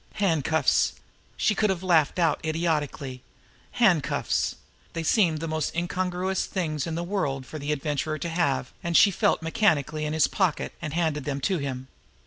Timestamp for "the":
5.41-5.47, 6.95-7.03, 7.59-7.71